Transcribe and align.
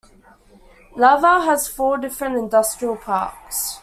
Laval 0.95 1.41
has 1.41 1.67
four 1.67 1.99
different 1.99 2.35
industrial 2.35 2.95
parks. 2.97 3.77